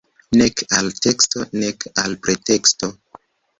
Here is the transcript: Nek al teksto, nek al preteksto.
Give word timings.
Nek 0.39 0.63
al 0.77 0.89
teksto, 1.07 1.45
nek 1.65 1.87
al 2.07 2.19
preteksto. 2.25 2.93